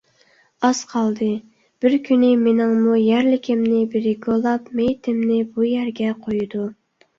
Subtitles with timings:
[0.69, 1.27] ئاز قالدى،
[1.85, 6.67] بىر كۈنى مېنىڭمۇ يەرلىكىمنى بىرى كولاپ، مېيىتىمنى بۇ يەرگە قويىدۇ.